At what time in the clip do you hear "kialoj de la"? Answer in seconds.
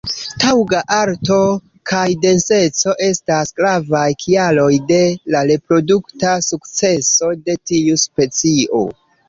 4.25-5.45